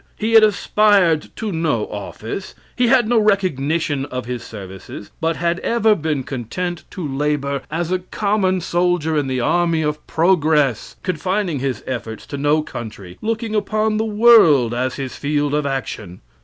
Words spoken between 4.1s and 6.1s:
his services, but had ever